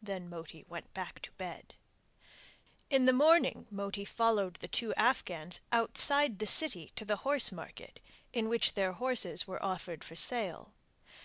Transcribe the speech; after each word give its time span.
Then 0.00 0.28
Moti 0.30 0.62
went 0.68 0.94
back 0.94 1.20
to 1.22 1.32
bed! 1.32 1.74
In 2.90 3.06
the 3.06 3.12
morning 3.12 3.66
Moti 3.72 4.04
followed 4.04 4.54
the 4.60 4.68
two 4.68 4.94
Afghans 4.94 5.60
outside 5.72 6.38
the 6.38 6.46
city 6.46 6.92
to 6.94 7.04
the 7.04 7.16
horsemarket 7.26 7.98
in 8.32 8.48
which 8.48 8.74
they 8.74 8.86
horses 8.86 9.48
were 9.48 9.60
offered 9.64 10.04
for 10.04 10.14
sale. 10.14 10.74